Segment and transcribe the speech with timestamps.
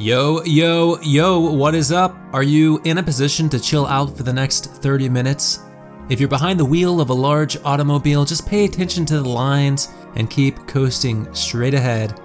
[0.00, 2.16] Yo, yo, yo, what is up?
[2.32, 5.58] Are you in a position to chill out for the next 30 minutes?
[6.08, 9.90] If you're behind the wheel of a large automobile, just pay attention to the lines
[10.16, 12.18] and keep coasting straight ahead.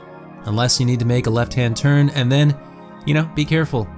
[0.46, 2.58] Unless you need to make a left hand turn, and then,
[3.06, 3.90] you know, be careful.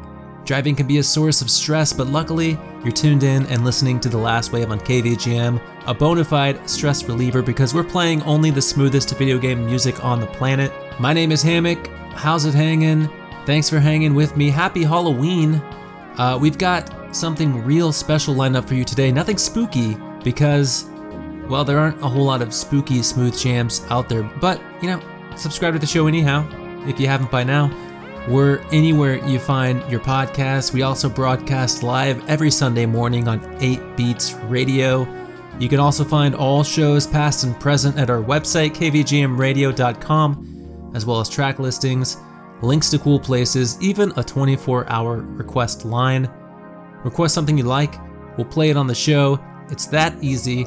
[0.44, 4.10] Driving can be a source of stress, but luckily, you're tuned in and listening to
[4.10, 8.60] The Last Wave on KVGM, a bona fide stress reliever because we're playing only the
[8.60, 10.72] smoothest video game music on the planet.
[11.00, 11.86] My name is Hammock.
[12.16, 13.08] How's it hanging?
[13.48, 14.50] Thanks for hanging with me.
[14.50, 15.62] Happy Halloween.
[16.18, 19.10] Uh, we've got something real special lined up for you today.
[19.10, 20.90] Nothing spooky because,
[21.48, 24.24] well, there aren't a whole lot of spooky smooth jams out there.
[24.42, 25.02] But, you know,
[25.38, 26.46] subscribe to the show anyhow
[26.90, 27.72] if you haven't by now.
[28.28, 30.74] We're anywhere you find your podcast.
[30.74, 35.08] We also broadcast live every Sunday morning on 8 Beats Radio.
[35.58, 41.22] You can also find all shows past and present at our website, kvgmradio.com, as well
[41.22, 42.18] as track listings,
[42.62, 46.30] links to cool places, even a 24 hour request line.
[47.04, 47.96] Request something you like,
[48.38, 49.40] we'll play it on the show.
[49.70, 50.66] It's that easy.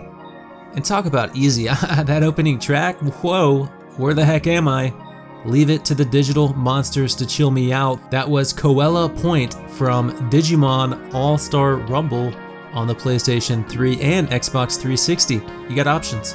[0.74, 1.64] And talk about easy,
[2.04, 3.64] that opening track, whoa,
[3.96, 4.92] where the heck am I?
[5.44, 8.10] Leave it to the digital monsters to chill me out.
[8.10, 12.32] That was Koala Point from Digimon All Star Rumble
[12.72, 15.34] on the PlayStation 3 and Xbox 360.
[15.68, 16.34] You got options.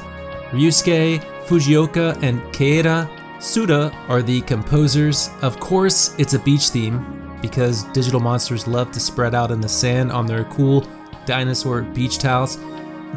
[0.50, 3.10] Ryusuke, Fujioka, and Keita
[3.40, 5.30] Suda are the composers.
[5.42, 9.70] Of course, it's a beach theme because digital monsters love to spread out in the
[9.70, 10.88] sand on their cool
[11.26, 12.58] dinosaur beach towels.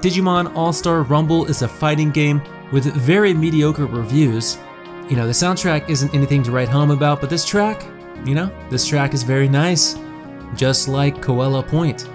[0.00, 2.42] Digimon All Star Rumble is a fighting game
[2.72, 4.58] with very mediocre reviews.
[5.08, 7.86] You know, the soundtrack isn't anything to write home about, but this track,
[8.24, 9.96] you know, this track is very nice,
[10.54, 12.08] just like Koala Point.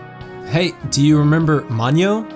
[0.46, 2.30] Hey, do you remember Manyo?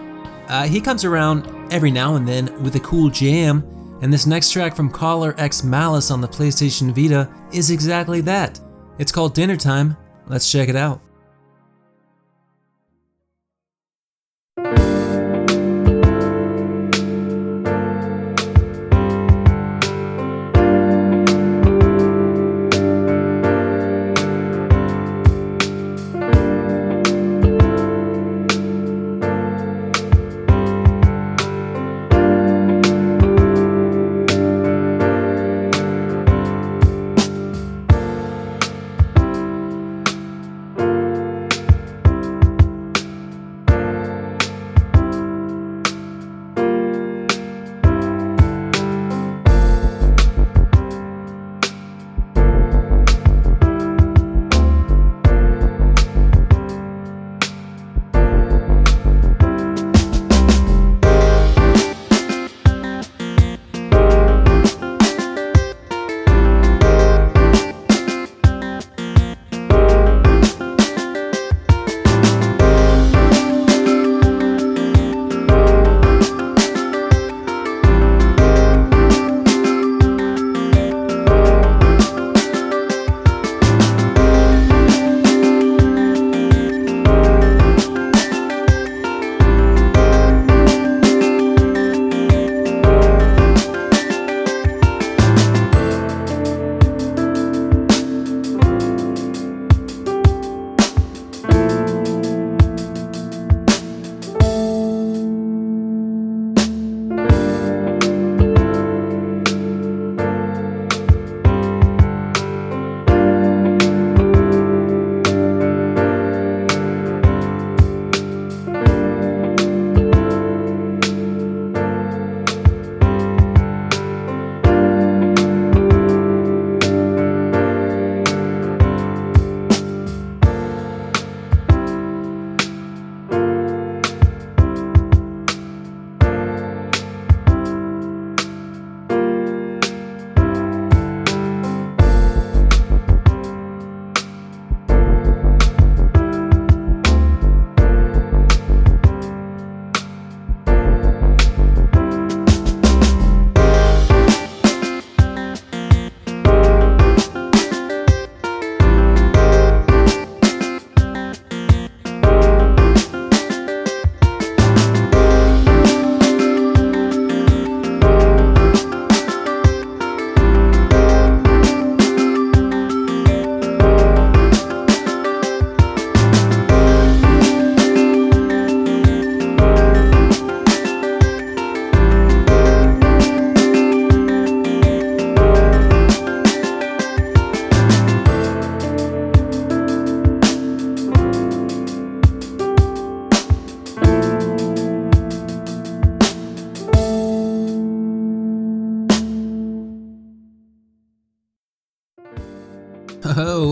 [0.47, 3.61] Uh, he comes around every now and then with a cool jam,
[4.01, 8.59] and this next track from Collar X Malice on the PlayStation Vita is exactly that.
[8.99, 9.95] It's called Dinner Time.
[10.27, 11.01] Let's check it out.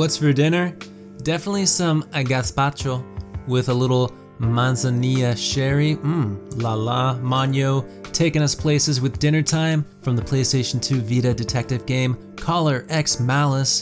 [0.06, 0.69] What's for dinner?
[1.24, 3.04] Definitely some gazpacho
[3.48, 5.96] with a little manzanilla sherry.
[5.96, 11.34] Mmm, la la, Manyo, taking us places with dinner time from the PlayStation 2 Vita
[11.34, 13.81] detective game Collar X Malice.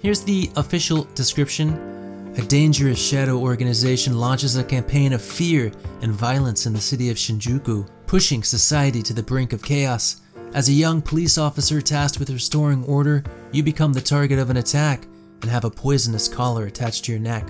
[0.00, 2.34] Here's the official description.
[2.38, 5.72] A dangerous shadow organization launches a campaign of fear
[6.02, 10.20] and violence in the city of Shinjuku, pushing society to the brink of chaos.
[10.52, 14.58] As a young police officer tasked with restoring order, you become the target of an
[14.58, 15.08] attack
[15.44, 17.46] and have a poisonous collar attached to your neck.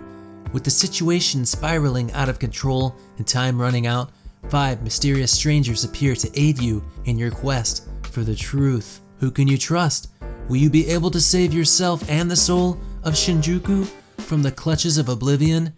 [0.52, 4.10] With the situation spiraling out of control and time running out,
[4.48, 9.00] five mysterious strangers appear to aid you in your quest for the truth.
[9.20, 10.08] Who can you trust?
[10.48, 13.86] Will you be able to save yourself and the soul of Shinjuku
[14.18, 15.72] from the clutches of oblivion?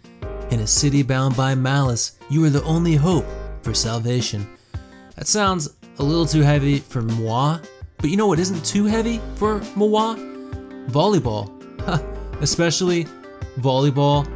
[0.49, 3.27] In a city bound by malice, you are the only hope
[3.61, 4.47] for salvation.
[5.17, 7.59] That sounds a little too heavy for moi,
[7.99, 10.15] but you know what isn't too heavy for moi?
[10.87, 11.56] Volleyball.
[12.41, 13.05] Especially
[13.59, 14.27] volleyball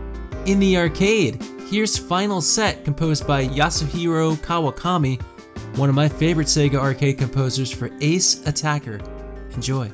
[0.47, 1.41] in the arcade.
[1.69, 5.21] Here's Final Set, composed by Yasuhiro Kawakami,
[5.77, 8.99] one of my favorite Sega arcade composers for Ace Attacker.
[9.53, 9.89] Enjoy.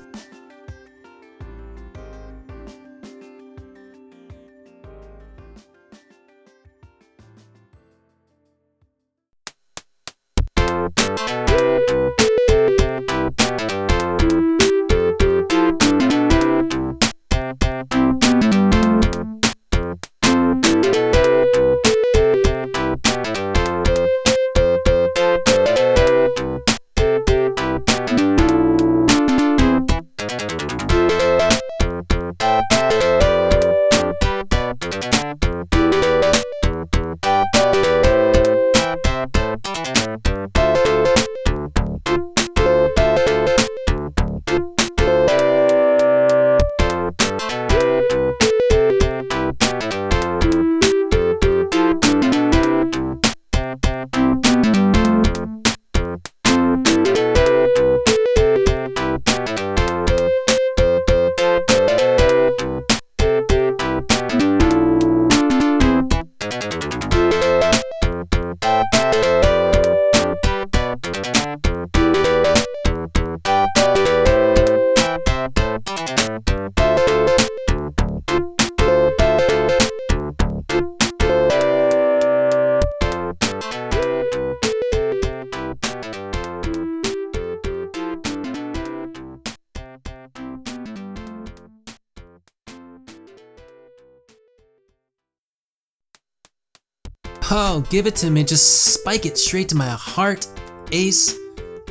[97.50, 98.44] Oh, give it to me.
[98.44, 100.46] Just spike it straight to my heart.
[100.92, 101.34] Ace.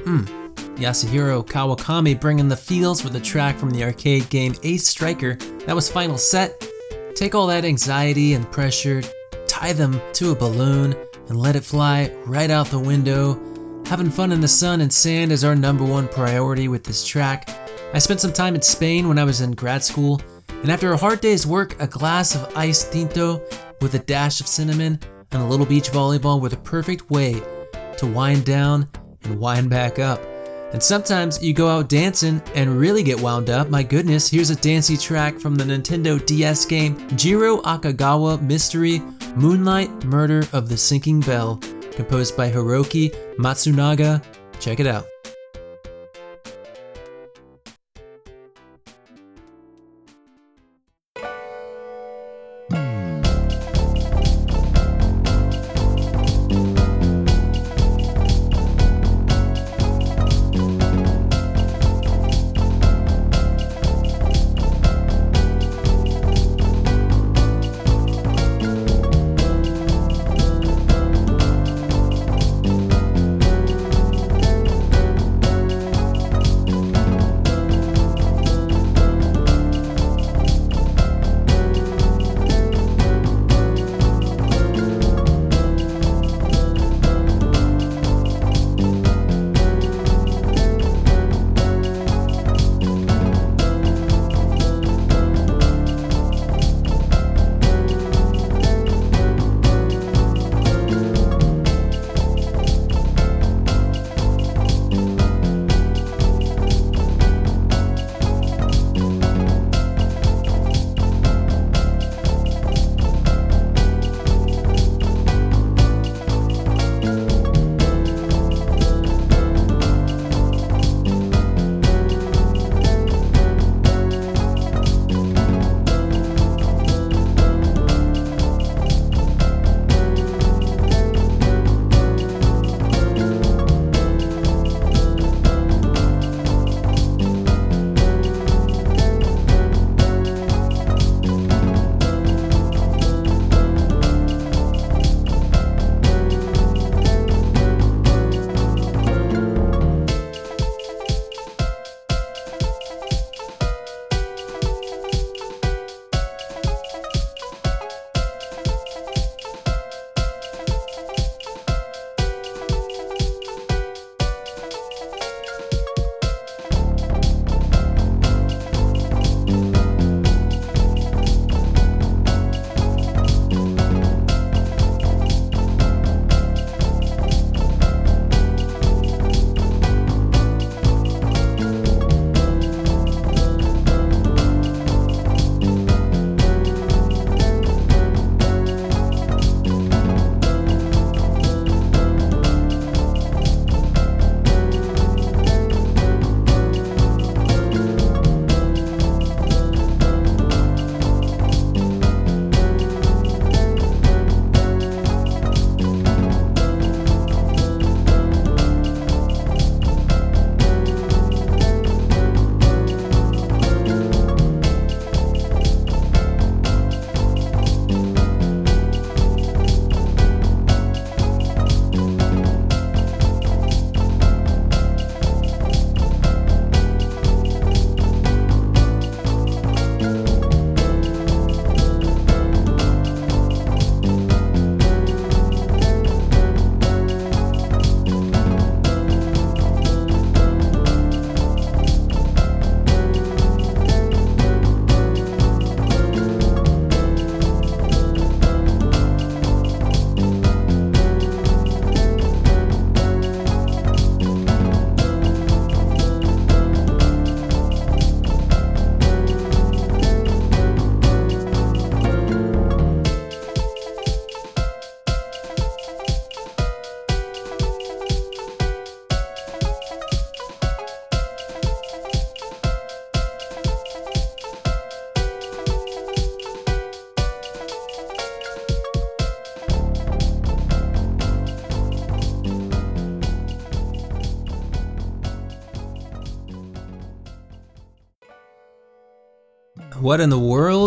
[0.04, 0.24] Hmm.
[0.76, 5.36] Yasuhiro Kawakami bringing the feels with a track from the arcade game Ace Striker.
[5.64, 6.62] That was final set.
[7.14, 9.02] Take all that anxiety and pressure,
[9.46, 10.94] tie them to a balloon,
[11.28, 13.40] and let it fly right out the window.
[13.86, 17.48] Having fun in the sun and sand is our number one priority with this track.
[17.94, 20.20] I spent some time in Spain when I was in grad school,
[20.50, 23.40] and after a hard day's work, a glass of iced tinto
[23.80, 25.00] with a dash of cinnamon
[25.32, 27.40] and a little beach volleyball were the perfect way
[27.98, 28.88] to wind down
[29.24, 30.20] and wind back up.
[30.72, 33.70] And sometimes you go out dancing and really get wound up.
[33.70, 39.00] My goodness, here's a dancey track from the Nintendo DS game Jiro Akagawa Mystery
[39.36, 41.56] Moonlight Murder of the Sinking Bell,
[41.92, 44.22] composed by Hiroki Matsunaga.
[44.60, 45.15] Check it out.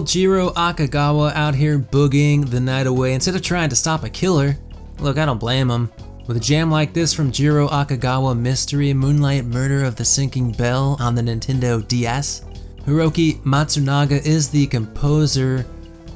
[0.09, 4.57] Jiro Akagawa out here boogieing the night away instead of trying to stop a killer.
[4.97, 5.91] Look, I don't blame him.
[6.25, 10.97] With a jam like this from Jiro Akagawa Mystery Moonlight Murder of the Sinking Bell
[10.99, 12.43] on the Nintendo DS,
[12.87, 15.63] Hiroki Matsunaga is the composer.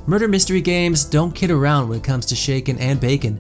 [0.08, 3.40] Murder mystery games don't kid around when it comes to shaken and bacon.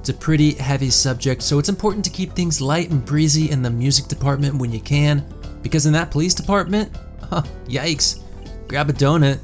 [0.00, 3.62] It's a pretty heavy subject, so it's important to keep things light and breezy in
[3.62, 5.24] the music department when you can,
[5.62, 6.90] because in that police department,
[7.30, 8.18] huh, yikes,
[8.66, 9.38] grab a donut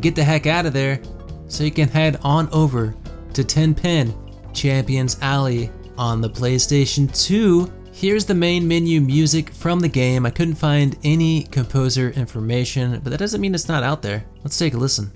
[0.00, 1.00] get the heck out of there
[1.48, 2.94] so you can head on over
[3.34, 4.14] to Tenpin
[4.52, 7.70] Champions Alley on the PlayStation 2.
[7.92, 10.24] Here's the main menu music from the game.
[10.24, 14.24] I couldn't find any composer information, but that doesn't mean it's not out there.
[14.42, 15.12] Let's take a listen.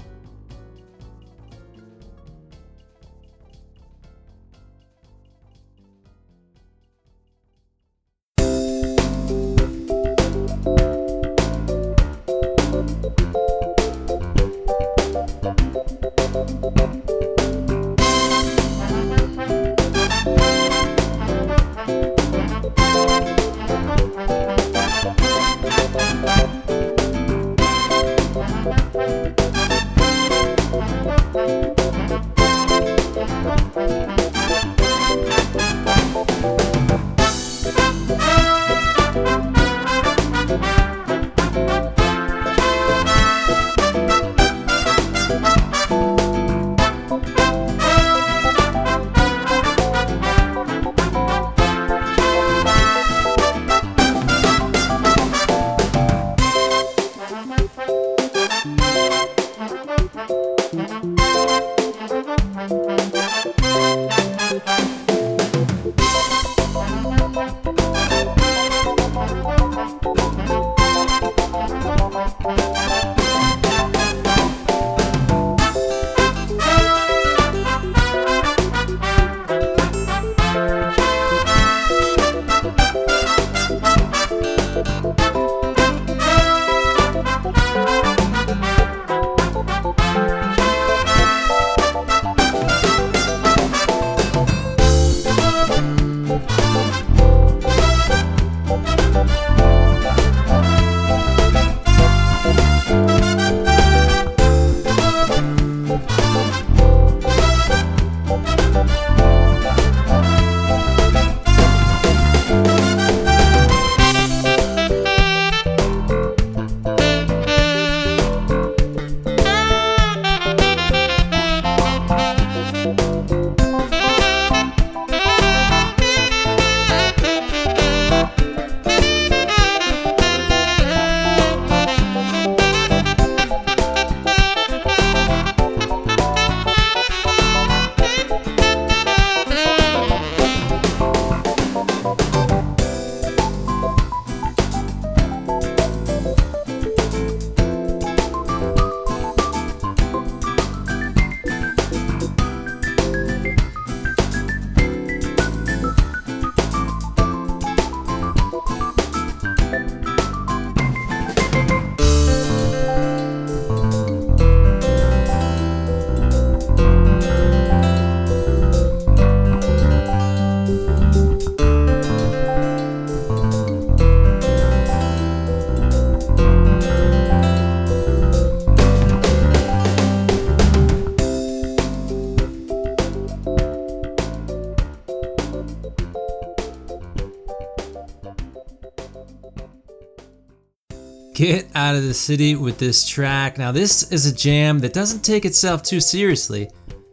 [191.36, 193.58] Get out of the city with this track.
[193.58, 196.70] Now, this is a jam that doesn't take itself too seriously.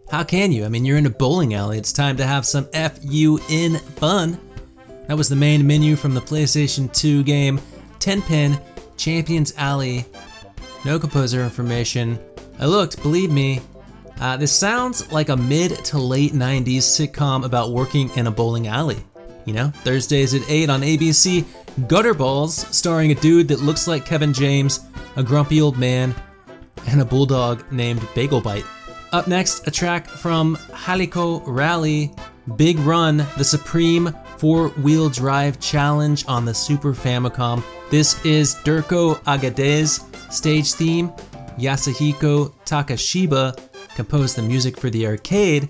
[0.09, 0.63] How can you?
[0.63, 1.77] I mean, you're in a bowling alley.
[1.77, 4.39] It's time to have some FUN fun.
[5.09, 7.59] That was the main menu from the PlayStation 2 game,
[7.99, 8.57] Tenpin
[8.95, 10.05] Champions Alley.
[10.85, 12.17] No composer information.
[12.59, 13.59] I looked, believe me.
[14.21, 18.67] Uh, this sounds like a mid to late 90s sitcom about working in a bowling
[18.67, 19.03] alley.
[19.43, 21.43] You know, Thursdays at 8 on ABC,
[21.81, 24.81] Gutterballs, starring a dude that looks like Kevin James,
[25.15, 26.13] a grumpy old man,
[26.87, 28.65] and a bulldog named Bagel Bite.
[29.11, 32.11] Up next, a track from Jaleco Rally,
[32.57, 37.63] Big Run, the supreme four wheel drive challenge on the Super Famicom.
[37.89, 41.09] This is Durko Agadez stage theme.
[41.57, 43.57] Yasuhiko Takashiba
[43.95, 45.69] composed the music for the arcade,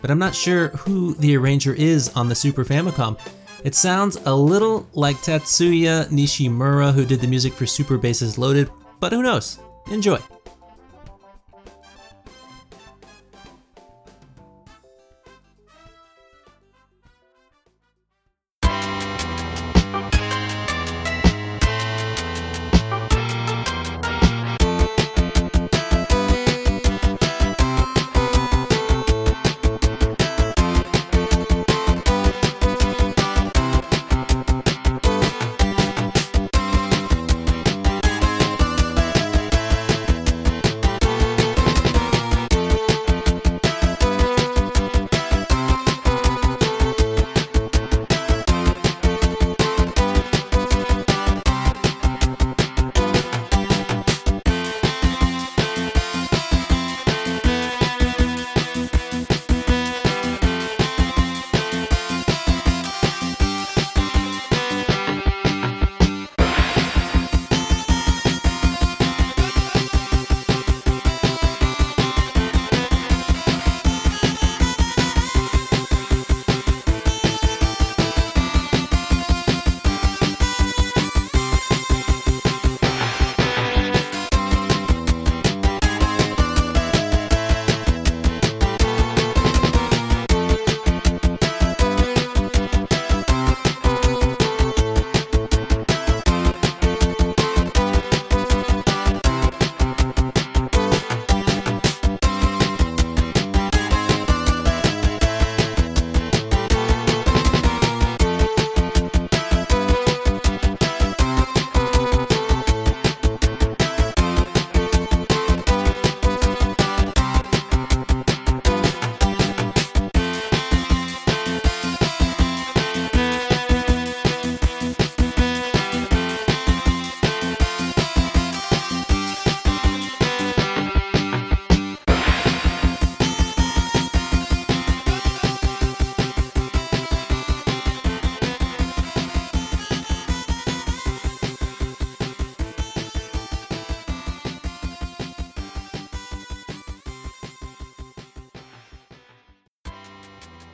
[0.00, 3.18] but I'm not sure who the arranger is on the Super Famicom.
[3.64, 8.70] It sounds a little like Tatsuya Nishimura, who did the music for Super Bases Loaded,
[8.98, 9.60] but who knows?
[9.90, 10.18] Enjoy!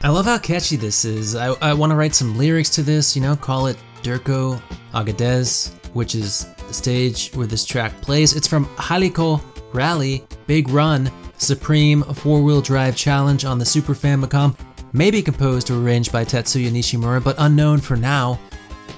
[0.01, 1.35] I love how catchy this is.
[1.35, 4.63] I, I want to write some lyrics to this, you know, call it Durko
[4.95, 8.37] Agadez, which is the stage where this track plays.
[8.37, 9.43] It's from Jaleco
[9.75, 14.57] Rally Big Run Supreme Four Wheel Drive Challenge on the Super Famicom,
[14.93, 18.39] maybe composed or arranged by Tetsuya Nishimura, but unknown for now.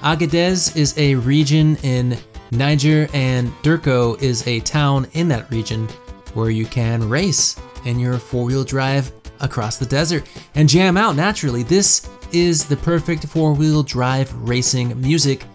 [0.03, 2.15] Agadez is a region in
[2.51, 5.87] Niger, and Durko is a town in that region
[6.35, 9.11] where you can race in your four wheel drive
[9.41, 11.63] across the desert and jam out naturally.
[11.63, 15.45] This is the perfect four wheel drive racing music.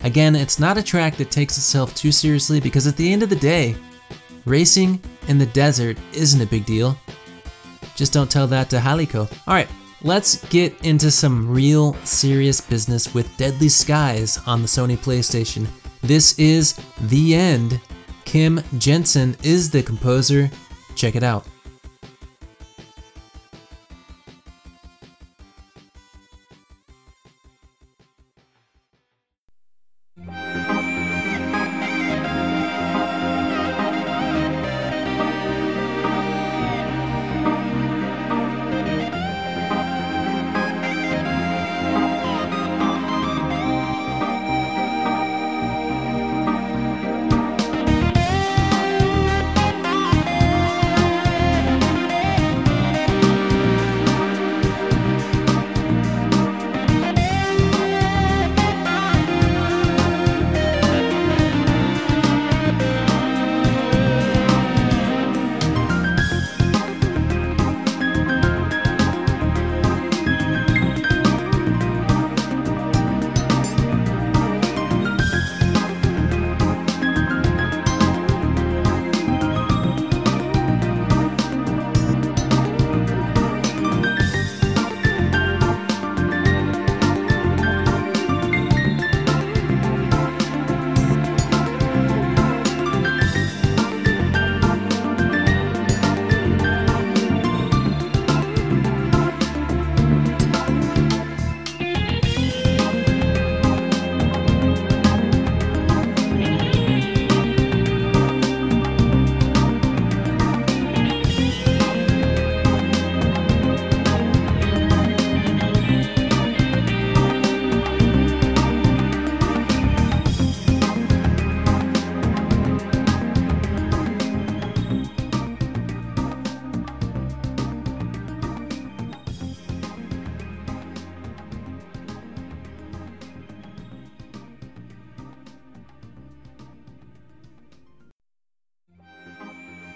[0.00, 3.30] Again, it's not a track that takes itself too seriously because at the end of
[3.30, 3.76] the day,
[4.44, 6.96] racing in the desert isn't a big deal.
[7.94, 9.30] Just don't tell that to Jaleco.
[9.46, 9.68] Alright,
[10.02, 15.66] let's get into some real serious business with Deadly Skies on the Sony PlayStation.
[16.02, 17.80] This is The End.
[18.24, 20.50] Kim Jensen is the composer.
[20.96, 21.46] Check it out.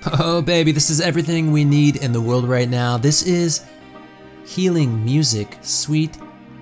[0.20, 2.96] Oh, baby, this is everything we need in the world right now.
[2.96, 3.64] This is
[4.44, 5.58] healing music.
[5.60, 6.16] Sweet,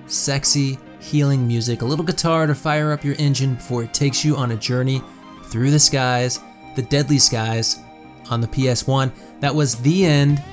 [0.07, 1.81] sexy, healing music.
[1.81, 5.03] A little guitar to fire up your engine before it takes you on a journey
[5.45, 6.39] through the skies,
[6.75, 7.79] the deadly skies,
[8.31, 9.11] on the PS1.
[9.39, 10.43] That was the end.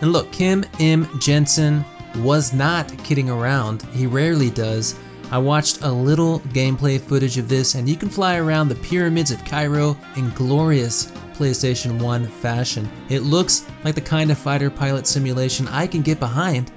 [0.00, 1.08] And look, Kim M.
[1.20, 1.84] Jensen
[2.16, 3.82] was not kidding around.
[3.92, 4.98] He rarely does.
[5.30, 9.30] I watched a little gameplay footage of this, and you can fly around the pyramids
[9.30, 12.86] of Cairo in glorious PlayStation 1 fashion.
[13.08, 16.70] It looks like the kind of fighter pilot simulation I can get behind.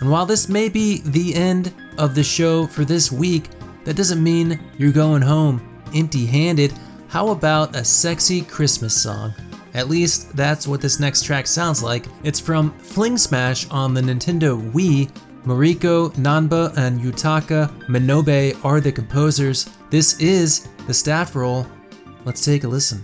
[0.00, 3.50] And while this may be the end of the show for this week,
[3.84, 5.60] that doesn't mean you're going home
[5.94, 6.72] empty handed.
[7.08, 9.34] How about a sexy Christmas song?
[9.74, 12.06] At least that's what this next track sounds like.
[12.24, 15.10] It's from Fling Smash on the Nintendo Wii
[15.44, 19.68] Mariko Nanba and Yutaka Minobe are the composers.
[19.90, 21.66] This is the staff roll.
[22.24, 23.02] Let's take a listen.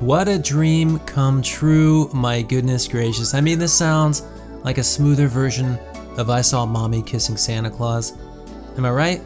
[0.00, 3.34] What a dream come true, my goodness gracious.
[3.34, 4.22] I mean, this sounds
[4.62, 5.76] like a smoother version
[6.16, 8.12] of I Saw Mommy Kissing Santa Claus.
[8.76, 9.20] Am I right?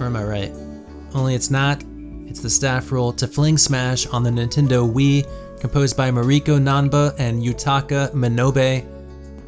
[0.00, 0.52] Or am I right?
[1.14, 1.84] Only it's not.
[2.26, 5.28] It's the staff roll to Fling Smash on the Nintendo Wii,
[5.60, 8.86] composed by Mariko Nanba and Yutaka Minobe.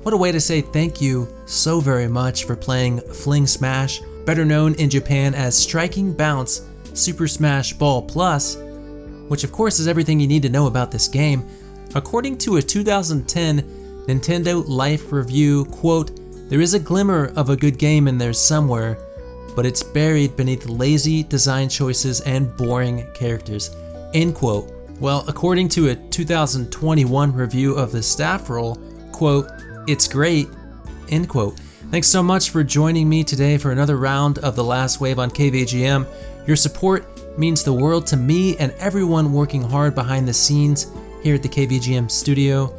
[0.02, 4.44] What a way to say thank you so very much for playing Fling Smash, better
[4.44, 8.58] known in Japan as Striking Bounce Super Smash Ball Plus
[9.28, 11.46] which of course is everything you need to know about this game.
[11.94, 13.62] According to a 2010
[14.06, 18.98] Nintendo Life review, quote, there is a glimmer of a good game in there somewhere,
[19.54, 23.70] but it's buried beneath lazy design choices and boring characters,
[24.14, 24.72] end quote.
[24.98, 28.76] Well, according to a 2021 review of the staff roll,
[29.12, 29.48] quote,
[29.86, 30.48] it's great,
[31.10, 31.58] end quote.
[31.90, 35.30] Thanks so much for joining me today for another round of The Last Wave on
[35.30, 36.06] KVGM.
[36.48, 40.90] Your support means the world to me and everyone working hard behind the scenes
[41.22, 42.74] here at the KVGM studio.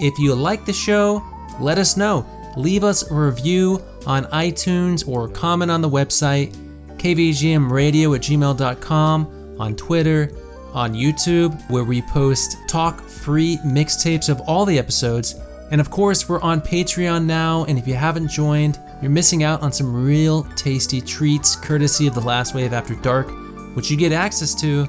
[0.00, 1.22] If you like the show,
[1.60, 2.26] let us know.
[2.56, 6.52] Leave us a review on iTunes or comment on the website,
[6.96, 10.32] kvgmradio at gmail.com, on Twitter,
[10.74, 15.36] on YouTube, where we post talk free mixtapes of all the episodes.
[15.70, 19.60] And of course, we're on Patreon now, and if you haven't joined, you're missing out
[19.60, 23.30] on some real tasty treats courtesy of The Last Wave After Dark
[23.74, 24.86] which you get access to,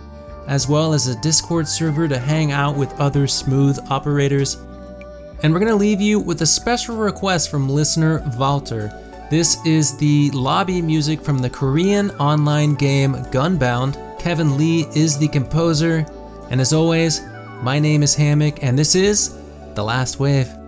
[0.48, 4.56] as well as a Discord server to hang out with other smooth operators.
[5.42, 8.92] And we're to leave you with a special request from listener Walter.
[9.30, 13.98] This is the lobby music from the Korean online game Gunbound.
[14.20, 16.06] Kevin Lee is the composer.
[16.50, 17.22] And as always,
[17.62, 19.40] my name is Hammock, and this is
[19.76, 20.63] The Last Wave.